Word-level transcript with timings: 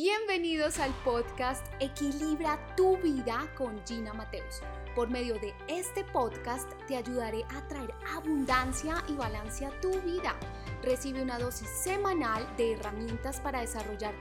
Bienvenidos 0.00 0.78
al 0.78 0.94
podcast 1.02 1.66
Equilibra 1.80 2.56
tu 2.76 2.96
vida 2.98 3.52
con 3.56 3.84
Gina 3.84 4.14
Mateus. 4.14 4.60
Por 4.94 5.10
medio 5.10 5.34
de 5.40 5.52
este 5.66 6.04
podcast 6.04 6.70
te 6.86 6.96
ayudaré 6.96 7.42
a 7.50 7.66
traer 7.66 7.92
abundancia 8.14 9.02
y 9.08 9.14
balance 9.14 9.66
a 9.66 9.80
tu 9.80 9.90
vida. 10.02 10.38
Recibe 10.82 11.20
una 11.20 11.40
dosis 11.40 11.68
semanal 11.68 12.46
de 12.56 12.74
herramientas 12.74 13.40
para 13.40 13.60
desarrollar 13.60 14.14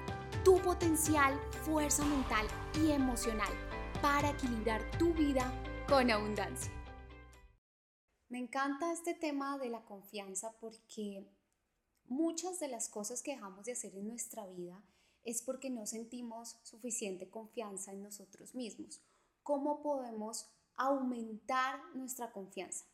tu 0.43 0.59
potencial, 0.63 1.39
fuerza 1.61 2.03
mental 2.05 2.47
y 2.81 2.89
emocional 2.89 3.53
para 4.01 4.31
equilibrar 4.31 4.81
tu 4.97 5.13
vida 5.13 5.53
con 5.87 6.09
abundancia. 6.09 6.71
Me 8.29 8.39
encanta 8.39 8.91
este 8.91 9.13
tema 9.13 9.59
de 9.59 9.69
la 9.69 9.85
confianza 9.85 10.57
porque 10.59 11.23
muchas 12.05 12.59
de 12.59 12.67
las 12.67 12.89
cosas 12.89 13.21
que 13.21 13.33
dejamos 13.35 13.67
de 13.67 13.73
hacer 13.73 13.95
en 13.95 14.07
nuestra 14.07 14.47
vida 14.47 14.83
es 15.27 15.41
porque 15.41 15.69
no 15.69 15.85
sentimos 15.85 16.57
suficiente 16.63 17.29
confianza 17.29 17.91
en 17.91 18.01
nosotros 18.01 18.55
mismos. 18.55 19.01
¿Cómo 19.43 19.83
podemos 19.83 20.49
aumentar 20.77 21.81
nuestra 21.95 22.31
confianza? 22.31 22.85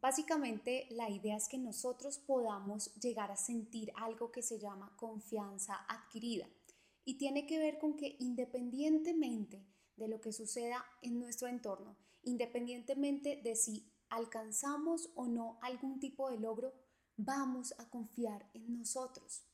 Básicamente 0.00 0.86
la 0.90 1.10
idea 1.10 1.36
es 1.36 1.46
que 1.46 1.58
nosotros 1.58 2.16
podamos 2.16 2.94
llegar 2.94 3.30
a 3.30 3.36
sentir 3.36 3.92
algo 3.96 4.32
que 4.32 4.42
se 4.42 4.58
llama 4.58 4.96
confianza 4.96 5.76
adquirida 5.88 6.48
y 7.04 7.18
tiene 7.18 7.46
que 7.46 7.58
ver 7.58 7.78
con 7.78 7.98
que 7.98 8.16
independientemente 8.18 9.62
de 9.96 10.08
lo 10.08 10.22
que 10.22 10.32
suceda 10.32 10.82
en 11.02 11.20
nuestro 11.20 11.48
entorno, 11.48 11.98
independientemente 12.22 13.42
de 13.44 13.56
si 13.56 13.92
alcanzamos 14.08 15.10
o 15.16 15.26
no 15.26 15.58
algún 15.60 16.00
tipo 16.00 16.30
de 16.30 16.38
logro, 16.38 16.72
vamos 17.18 17.74
a 17.76 17.90
confiar 17.90 18.48
en 18.54 18.72
nosotros. 18.78 19.49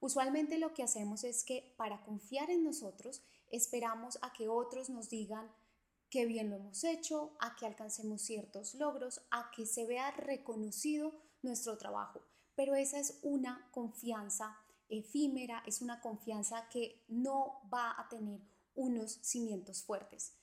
Usualmente 0.00 0.58
lo 0.58 0.74
que 0.74 0.82
hacemos 0.82 1.24
es 1.24 1.44
que 1.44 1.74
para 1.76 2.02
confiar 2.02 2.50
en 2.50 2.62
nosotros 2.62 3.22
esperamos 3.50 4.18
a 4.22 4.32
que 4.32 4.48
otros 4.48 4.90
nos 4.90 5.08
digan 5.08 5.50
que 6.10 6.24
bien 6.24 6.50
lo 6.50 6.56
hemos 6.56 6.84
hecho, 6.84 7.36
a 7.40 7.56
que 7.56 7.66
alcancemos 7.66 8.22
ciertos 8.22 8.74
logros, 8.74 9.20
a 9.30 9.50
que 9.54 9.66
se 9.66 9.86
vea 9.86 10.10
reconocido 10.12 11.12
nuestro 11.42 11.76
trabajo. 11.76 12.22
Pero 12.54 12.74
esa 12.74 12.98
es 12.98 13.18
una 13.22 13.68
confianza 13.72 14.56
efímera, 14.88 15.62
es 15.66 15.82
una 15.82 16.00
confianza 16.00 16.68
que 16.68 17.04
no 17.08 17.60
va 17.72 17.94
a 17.98 18.08
tener 18.08 18.40
unos 18.74 19.18
cimientos 19.22 19.82
fuertes. 19.82 20.34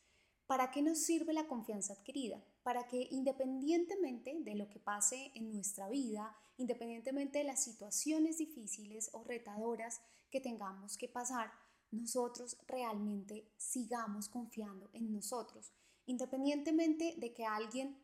¿Para 0.45 0.69
qué 0.69 0.81
nos 0.83 0.99
sirve 0.99 1.33
la 1.33 1.47
confianza 1.47 1.93
adquirida? 1.93 2.43
Para 2.61 2.87
que 2.87 3.07
independientemente 3.09 4.37
de 4.41 4.55
lo 4.55 4.69
que 4.69 4.79
pase 4.79 5.31
en 5.33 5.51
nuestra 5.51 5.89
vida, 5.89 6.37
independientemente 6.57 7.39
de 7.39 7.45
las 7.45 7.63
situaciones 7.63 8.37
difíciles 8.37 9.09
o 9.13 9.23
retadoras 9.23 10.01
que 10.29 10.41
tengamos 10.41 10.97
que 10.97 11.07
pasar, 11.07 11.51
nosotros 11.91 12.57
realmente 12.67 13.51
sigamos 13.57 14.29
confiando 14.29 14.89
en 14.93 15.11
nosotros, 15.11 15.71
independientemente 16.05 17.15
de 17.17 17.33
que 17.33 17.45
alguien 17.45 17.97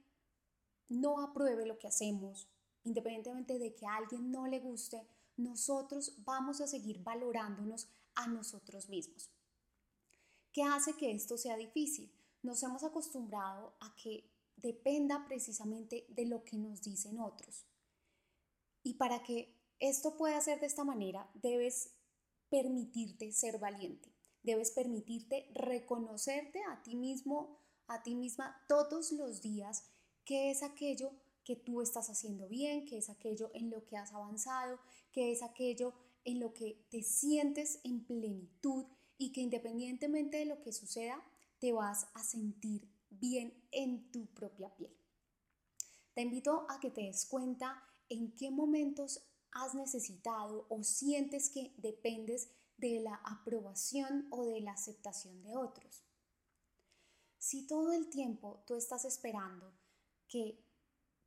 no 0.88 1.22
apruebe 1.22 1.66
lo 1.66 1.78
que 1.78 1.88
hacemos, 1.88 2.50
independientemente 2.84 3.60
de 3.60 3.76
que 3.76 3.86
a 3.86 3.96
alguien 3.96 4.32
no 4.32 4.48
le 4.48 4.60
guste, 4.60 5.08
nosotros 5.38 6.16
vamos 6.26 6.62
a 6.62 6.68
seguir 6.68 7.04
valorándonos 7.04 7.90
a 8.16 8.28
nosotros 8.28 8.90
mismos. 8.90 9.30
¿Qué 10.52 10.64
hace 10.64 10.94
que 10.94 11.12
esto 11.12 11.38
sea 11.38 11.56
difícil? 11.56 12.12
Nos 12.44 12.62
hemos 12.64 12.84
acostumbrado 12.84 13.76
a 13.80 13.96
que 13.96 14.30
dependa 14.58 15.26
precisamente 15.26 16.06
de 16.10 16.26
lo 16.26 16.44
que 16.44 16.58
nos 16.58 16.82
dicen 16.82 17.20
otros. 17.20 17.66
Y 18.84 18.96
para 18.96 19.24
que 19.24 19.56
esto 19.80 20.16
pueda 20.18 20.40
ser 20.42 20.60
de 20.60 20.68
esta 20.68 20.84
manera, 20.84 21.30
debes 21.34 21.94
permitirte 22.50 23.32
ser 23.32 23.60
valiente. 23.60 24.14
Debes 24.44 24.72
permitirte 24.72 25.50
reconocerte 25.54 26.60
a 26.70 26.82
ti 26.84 26.96
mismo, 26.96 27.60
a 27.88 28.04
ti 28.04 28.16
misma 28.16 28.64
todos 28.68 29.12
los 29.12 29.42
días, 29.42 29.86
qué 30.26 30.52
es 30.52 30.64
aquello 30.64 31.12
que 31.44 31.56
tú 31.56 31.82
estás 31.82 32.10
haciendo 32.10 32.48
bien, 32.48 32.86
qué 32.86 32.98
es 32.98 33.10
aquello 33.10 33.52
en 33.54 33.70
lo 33.70 33.86
que 33.86 33.98
has 33.98 34.14
avanzado, 34.14 34.80
qué 35.12 35.32
es 35.32 35.44
aquello 35.44 35.94
en 36.24 36.40
lo 36.40 36.54
que 36.54 36.86
te 36.90 37.04
sientes 37.04 37.80
en 37.84 38.06
plenitud 38.06 38.86
y 39.18 39.32
que 39.32 39.42
independientemente 39.42 40.38
de 40.38 40.46
lo 40.46 40.62
que 40.62 40.74
suceda, 40.74 41.24
te 41.60 41.72
vas 41.72 42.08
a 42.14 42.24
sentir 42.24 42.88
bien 43.10 43.54
en 43.72 44.12
tu 44.12 44.26
propia 44.28 44.74
piel. 44.76 44.96
Te 46.14 46.22
invito 46.22 46.66
a 46.70 46.80
que 46.80 46.92
te 46.92 47.02
des 47.02 47.26
cuenta 47.26 47.84
en 48.12 48.36
qué 48.36 48.52
momentos 48.52 49.24
has 49.52 49.74
necesitado 49.74 50.66
o 50.70 50.84
sientes 50.84 51.50
que 51.50 51.74
dependes 51.78 52.50
de 52.78 53.00
la 53.00 53.16
aprobación 53.26 54.28
o 54.32 54.46
de 54.46 54.62
la 54.62 54.74
aceptación 54.74 55.42
de 55.44 55.56
otros. 55.56 56.04
Si 57.38 57.66
todo 57.68 57.92
el 57.94 58.10
tiempo 58.10 58.64
tú 58.68 58.76
estás 58.76 59.06
esperando 59.06 59.74
que 60.28 60.64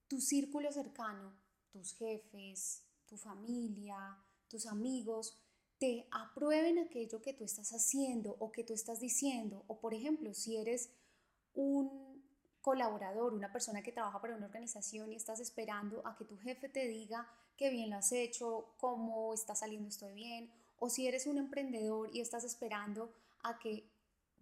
tu 0.09 0.21
círculo 0.21 0.71
cercano, 0.73 1.37
tus 1.71 1.94
jefes, 1.94 2.84
tu 3.06 3.17
familia, 3.17 4.23
tus 4.49 4.67
amigos, 4.67 5.37
te 5.78 6.06
aprueben 6.11 6.78
aquello 6.78 7.21
que 7.21 7.34
tú 7.34 7.44
estás 7.44 7.71
haciendo 7.73 8.37
o 8.39 8.53
que 8.53 8.65
tú 8.65 8.75
estás 8.75 9.00
diciendo, 9.00 9.65
o 9.67 9.81
por 9.81 9.93
ejemplo, 9.93 10.33
si 10.34 10.56
eres 10.56 10.91
un 11.55 12.14
colaborador, 12.65 13.35
una 13.35 13.53
persona 13.53 13.83
que 13.83 13.93
trabaja 13.93 14.23
para 14.23 14.35
una 14.35 14.47
organización 14.47 15.13
y 15.13 15.17
estás 15.17 15.39
esperando 15.39 16.01
a 16.07 16.17
que 16.17 16.25
tu 16.25 16.39
jefe 16.39 16.71
te 16.71 16.89
diga 16.89 17.29
que 17.59 17.69
bien 17.69 17.91
lo 17.91 17.97
has 17.97 18.11
hecho, 18.11 18.73
cómo 18.79 19.35
está 19.35 19.55
saliendo 19.55 19.91
esto 19.91 20.09
bien, 20.09 20.51
o 20.79 20.89
si 20.89 21.07
eres 21.07 21.27
un 21.27 21.37
emprendedor 21.37 22.09
y 22.15 22.23
estás 22.23 22.43
esperando 22.43 23.13
a 23.43 23.59
que 23.59 23.85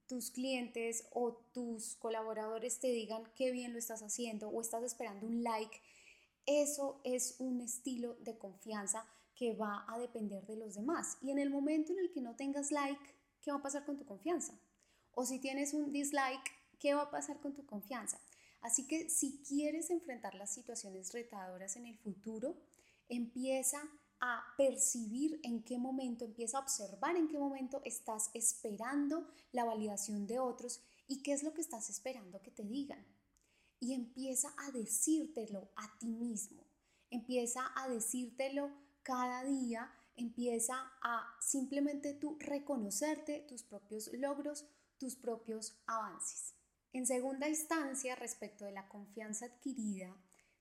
tus 0.06 0.30
clientes 0.30 1.08
o 1.10 1.32
tus 1.52 1.96
colaboradores 1.96 2.78
te 2.78 2.92
digan 2.92 3.24
qué 3.34 3.50
bien 3.50 3.72
lo 3.72 3.80
estás 3.80 4.02
haciendo 4.02 4.48
o 4.50 4.60
estás 4.60 4.84
esperando 4.84 5.26
un 5.26 5.42
like, 5.42 5.80
eso 6.46 7.00
es 7.02 7.34
un 7.40 7.60
estilo 7.60 8.14
de 8.20 8.38
confianza 8.38 9.04
que 9.34 9.52
va 9.52 9.84
a 9.88 9.98
depender 9.98 10.46
de 10.46 10.56
los 10.56 10.76
demás. 10.76 11.18
Y 11.22 11.32
en 11.32 11.40
el 11.40 11.50
momento 11.50 11.92
en 11.92 11.98
el 11.98 12.12
que 12.12 12.20
no 12.20 12.36
tengas 12.36 12.70
like, 12.70 13.02
¿qué 13.40 13.50
va 13.50 13.58
a 13.58 13.62
pasar 13.62 13.84
con 13.84 13.96
tu 13.96 14.06
confianza? 14.06 14.54
O 15.12 15.26
si 15.26 15.40
tienes 15.40 15.74
un 15.74 15.90
dislike, 15.90 16.61
¿qué 16.82 16.94
va 16.94 17.02
a 17.02 17.10
pasar 17.10 17.38
con 17.38 17.54
tu 17.54 17.64
confianza? 17.64 18.18
Así 18.60 18.88
que 18.88 19.08
si 19.08 19.38
quieres 19.44 19.88
enfrentar 19.90 20.34
las 20.34 20.52
situaciones 20.52 21.12
retadoras 21.12 21.76
en 21.76 21.86
el 21.86 21.96
futuro, 21.96 22.56
empieza 23.08 23.80
a 24.20 24.44
percibir 24.56 25.40
en 25.44 25.62
qué 25.62 25.78
momento, 25.78 26.24
empieza 26.24 26.58
a 26.58 26.60
observar 26.60 27.16
en 27.16 27.28
qué 27.28 27.38
momento 27.38 27.80
estás 27.84 28.30
esperando 28.34 29.28
la 29.52 29.64
validación 29.64 30.26
de 30.26 30.40
otros 30.40 30.82
y 31.06 31.22
qué 31.22 31.32
es 31.32 31.44
lo 31.44 31.54
que 31.54 31.60
estás 31.60 31.88
esperando 31.88 32.42
que 32.42 32.50
te 32.50 32.64
digan. 32.64 33.04
Y 33.78 33.94
empieza 33.94 34.52
a 34.58 34.70
decírtelo 34.72 35.68
a 35.76 35.98
ti 35.98 36.06
mismo, 36.06 36.64
empieza 37.10 37.72
a 37.76 37.88
decírtelo 37.88 38.70
cada 39.02 39.44
día, 39.44 39.92
empieza 40.16 40.92
a 41.02 41.36
simplemente 41.40 42.14
tú 42.14 42.36
reconocerte 42.40 43.40
tus 43.48 43.62
propios 43.62 44.12
logros, 44.12 44.66
tus 44.98 45.16
propios 45.16 45.76
avances. 45.86 46.54
En 46.92 47.06
segunda 47.06 47.48
instancia, 47.48 48.14
respecto 48.14 48.66
de 48.66 48.72
la 48.72 48.86
confianza 48.88 49.46
adquirida, 49.46 50.14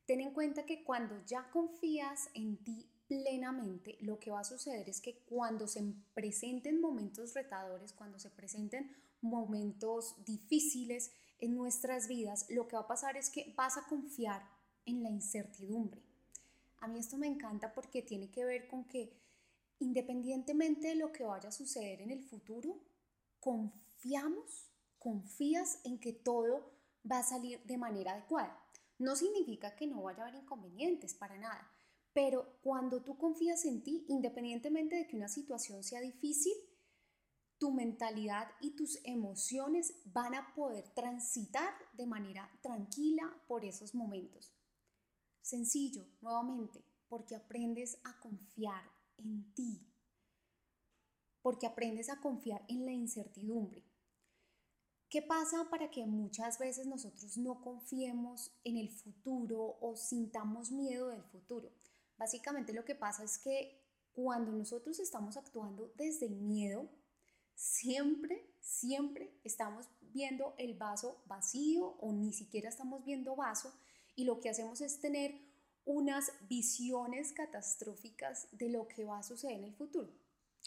ten 0.05 0.21
en 0.21 0.33
cuenta 0.33 0.65
que 0.65 0.83
cuando 0.83 1.23
ya 1.25 1.49
confías 1.49 2.29
en 2.33 2.63
ti 2.63 2.89
plenamente, 3.07 3.97
lo 3.99 4.17
que 4.17 4.31
va 4.31 4.39
a 4.39 4.45
suceder 4.45 4.87
es 4.87 5.01
que 5.01 5.17
cuando 5.25 5.67
se 5.67 5.83
presenten 6.13 6.79
momentos 6.79 7.33
retadores, 7.33 7.91
cuando 7.91 8.17
se 8.17 8.29
presenten 8.29 8.95
momentos 9.19 10.15
difíciles 10.25 11.11
en 11.39 11.57
nuestras 11.57 12.07
vidas, 12.07 12.45
lo 12.49 12.67
que 12.67 12.77
va 12.77 12.83
a 12.83 12.87
pasar 12.87 13.17
es 13.17 13.29
que 13.29 13.53
vas 13.57 13.75
a 13.75 13.85
confiar 13.87 14.41
en 14.85 15.03
la 15.03 15.09
incertidumbre. 15.09 16.01
A 16.79 16.87
mí 16.87 16.99
esto 16.99 17.17
me 17.17 17.27
encanta 17.27 17.73
porque 17.73 18.01
tiene 18.01 18.31
que 18.31 18.45
ver 18.45 18.67
con 18.67 18.85
que 18.85 19.11
independientemente 19.79 20.89
de 20.89 20.95
lo 20.95 21.11
que 21.11 21.23
vaya 21.23 21.49
a 21.49 21.51
suceder 21.51 22.01
en 22.01 22.11
el 22.11 22.23
futuro, 22.23 22.79
confiamos 23.39 24.70
confías 25.01 25.81
en 25.83 25.99
que 25.99 26.13
todo 26.13 26.71
va 27.09 27.19
a 27.19 27.23
salir 27.23 27.61
de 27.65 27.77
manera 27.77 28.13
adecuada. 28.13 28.57
No 28.99 29.15
significa 29.15 29.75
que 29.75 29.87
no 29.87 30.03
vaya 30.03 30.23
a 30.23 30.27
haber 30.27 30.43
inconvenientes, 30.43 31.15
para 31.15 31.37
nada. 31.37 31.67
Pero 32.13 32.59
cuando 32.61 33.01
tú 33.01 33.17
confías 33.17 33.65
en 33.65 33.83
ti, 33.83 34.05
independientemente 34.09 34.95
de 34.95 35.07
que 35.07 35.15
una 35.15 35.27
situación 35.27 35.83
sea 35.83 36.01
difícil, 36.01 36.53
tu 37.57 37.71
mentalidad 37.71 38.47
y 38.59 38.75
tus 38.75 38.99
emociones 39.03 39.93
van 40.05 40.35
a 40.35 40.53
poder 40.53 40.93
transitar 40.93 41.73
de 41.93 42.05
manera 42.05 42.51
tranquila 42.61 43.23
por 43.47 43.65
esos 43.65 43.95
momentos. 43.95 44.53
Sencillo, 45.41 46.05
nuevamente, 46.21 46.83
porque 47.07 47.35
aprendes 47.35 47.99
a 48.03 48.19
confiar 48.19 48.83
en 49.17 49.53
ti, 49.53 49.87
porque 51.41 51.65
aprendes 51.65 52.09
a 52.09 52.19
confiar 52.19 52.63
en 52.67 52.85
la 52.85 52.91
incertidumbre. 52.91 53.90
¿Qué 55.11 55.21
pasa 55.21 55.67
para 55.69 55.91
que 55.91 56.05
muchas 56.05 56.57
veces 56.57 56.87
nosotros 56.87 57.37
no 57.37 57.59
confiemos 57.59 58.49
en 58.63 58.77
el 58.77 58.89
futuro 58.89 59.77
o 59.81 59.97
sintamos 59.97 60.71
miedo 60.71 61.09
del 61.09 61.21
futuro? 61.23 61.69
Básicamente 62.17 62.71
lo 62.71 62.85
que 62.85 62.95
pasa 62.95 63.25
es 63.25 63.37
que 63.37 63.77
cuando 64.13 64.53
nosotros 64.53 65.01
estamos 65.01 65.35
actuando 65.35 65.91
desde 65.97 66.27
el 66.27 66.37
miedo, 66.37 66.89
siempre, 67.55 68.55
siempre 68.61 69.37
estamos 69.43 69.89
viendo 69.99 70.53
el 70.57 70.75
vaso 70.75 71.21
vacío 71.25 71.87
o 71.99 72.13
ni 72.13 72.31
siquiera 72.31 72.69
estamos 72.69 73.03
viendo 73.03 73.35
vaso 73.35 73.73
y 74.15 74.23
lo 74.23 74.39
que 74.39 74.49
hacemos 74.49 74.79
es 74.79 75.01
tener 75.01 75.41
unas 75.83 76.31
visiones 76.47 77.33
catastróficas 77.33 78.47
de 78.53 78.69
lo 78.69 78.87
que 78.87 79.03
va 79.03 79.19
a 79.19 79.23
suceder 79.23 79.57
en 79.57 79.65
el 79.65 79.75
futuro. 79.75 80.09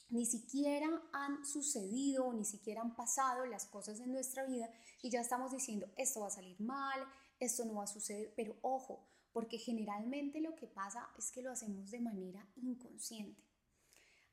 Ni 0.08 0.26
siquiera 0.26 0.88
han 1.12 1.44
sucedido, 1.44 2.32
ni 2.32 2.44
siquiera 2.44 2.82
han 2.82 2.94
pasado 2.94 3.46
las 3.46 3.66
cosas 3.66 4.00
en 4.00 4.12
nuestra 4.12 4.44
vida 4.44 4.68
y 5.02 5.10
ya 5.10 5.20
estamos 5.20 5.52
diciendo, 5.52 5.86
esto 5.96 6.20
va 6.20 6.28
a 6.28 6.30
salir 6.30 6.60
mal, 6.60 7.00
esto 7.40 7.64
no 7.64 7.74
va 7.74 7.84
a 7.84 7.88
suceder, 7.88 8.32
pero 8.36 8.56
ojo, 8.62 9.06
porque 9.32 9.58
generalmente 9.58 10.40
lo 10.40 10.54
que 10.54 10.66
pasa 10.66 11.10
es 11.18 11.32
que 11.32 11.42
lo 11.42 11.50
hacemos 11.50 11.90
de 11.90 12.00
manera 12.00 12.46
inconsciente. 12.56 13.42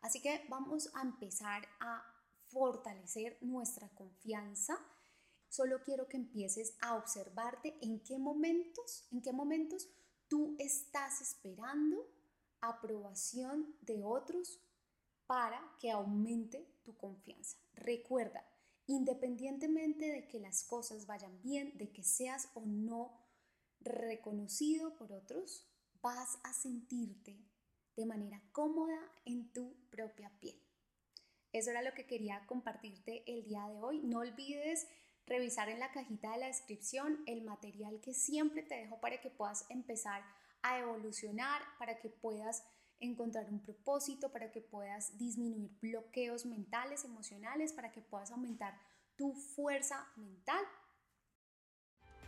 Así 0.01 0.21
que 0.21 0.45
vamos 0.49 0.89
a 0.93 1.01
empezar 1.01 1.67
a 1.79 2.03
fortalecer 2.49 3.37
nuestra 3.41 3.89
confianza. 3.89 4.77
Solo 5.49 5.81
quiero 5.83 6.07
que 6.07 6.17
empieces 6.17 6.75
a 6.81 6.95
observarte 6.95 7.77
en 7.81 7.99
qué 8.01 8.17
momentos, 8.17 9.07
en 9.11 9.21
qué 9.21 9.31
momentos 9.31 9.87
tú 10.27 10.55
estás 10.59 11.21
esperando 11.21 12.07
aprobación 12.61 13.75
de 13.81 14.03
otros 14.03 14.59
para 15.31 15.61
que 15.79 15.89
aumente 15.89 16.67
tu 16.83 16.97
confianza. 16.97 17.57
Recuerda, 17.73 18.45
independientemente 18.85 20.11
de 20.11 20.27
que 20.27 20.41
las 20.41 20.65
cosas 20.65 21.07
vayan 21.07 21.41
bien, 21.41 21.77
de 21.77 21.89
que 21.93 22.03
seas 22.03 22.49
o 22.53 22.65
no 22.65 23.17
reconocido 23.79 24.93
por 24.97 25.13
otros, 25.13 25.71
vas 26.01 26.37
a 26.43 26.51
sentirte 26.51 27.39
de 27.95 28.05
manera 28.05 28.43
cómoda 28.51 28.99
en 29.23 29.53
tu 29.53 29.73
propia 29.89 30.29
piel. 30.41 30.61
Eso 31.53 31.69
era 31.69 31.81
lo 31.81 31.93
que 31.93 32.05
quería 32.05 32.45
compartirte 32.45 33.23
el 33.25 33.45
día 33.45 33.65
de 33.69 33.81
hoy. 33.81 34.01
No 34.01 34.19
olvides 34.19 34.85
revisar 35.25 35.69
en 35.69 35.79
la 35.79 35.93
cajita 35.93 36.31
de 36.31 36.39
la 36.39 36.47
descripción 36.47 37.23
el 37.25 37.41
material 37.45 38.01
que 38.01 38.13
siempre 38.13 38.63
te 38.63 38.75
dejo 38.75 38.99
para 38.99 39.21
que 39.21 39.29
puedas 39.29 39.65
empezar 39.69 40.25
a 40.61 40.79
evolucionar, 40.79 41.61
para 41.79 41.99
que 41.99 42.09
puedas 42.09 42.65
encontrar 43.01 43.49
un 43.49 43.59
propósito, 43.61 44.31
para 44.31 44.51
que 44.51 44.61
puedas 44.61 45.17
disminuir 45.17 45.71
bloqueos 45.81 46.45
mentales, 46.45 47.03
emocionales, 47.03 47.73
para 47.73 47.91
que 47.91 48.01
puedas 48.01 48.31
aumentar 48.31 48.79
tu 49.17 49.33
fuerza 49.33 50.07
mental 50.15 50.63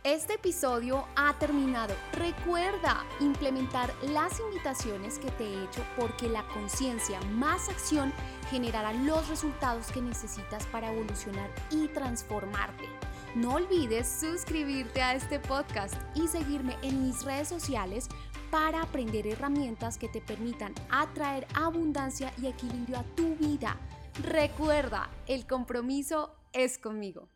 este 0.04 0.34
episodio 0.34 1.06
ha 1.16 1.32
terminado. 1.38 1.94
Recuerda 2.12 3.06
implementar 3.20 3.90
las 4.02 4.38
invitaciones 4.38 5.18
que 5.18 5.30
te 5.30 5.44
he 5.44 5.64
hecho 5.64 5.82
porque 5.96 6.28
la 6.28 6.46
conciencia 6.48 7.18
más 7.22 7.70
acción 7.70 8.12
generará 8.50 8.92
los 8.92 9.26
resultados 9.30 9.90
que 9.90 10.02
necesitas 10.02 10.66
para 10.66 10.92
evolucionar 10.92 11.48
y 11.70 11.88
transformarte. 11.88 12.84
No 13.34 13.54
olvides 13.54 14.06
suscribirte 14.08 15.02
a 15.02 15.14
este 15.16 15.40
podcast 15.40 15.94
y 16.14 16.28
seguirme 16.28 16.76
en 16.82 17.02
mis 17.02 17.24
redes 17.24 17.48
sociales 17.48 18.08
para 18.52 18.82
aprender 18.82 19.26
herramientas 19.26 19.98
que 19.98 20.08
te 20.08 20.20
permitan 20.20 20.72
atraer 20.88 21.44
abundancia 21.54 22.32
y 22.40 22.46
equilibrio 22.46 22.98
a 22.98 23.02
tu 23.16 23.34
vida. 23.34 23.76
Recuerda, 24.22 25.10
el 25.26 25.48
compromiso 25.48 26.36
es 26.52 26.78
conmigo. 26.78 27.33